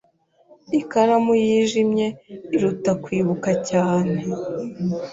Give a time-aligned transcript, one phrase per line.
[0.79, 2.07] Ikaramu yijimye
[2.55, 4.15] iruta kwibuka cyane.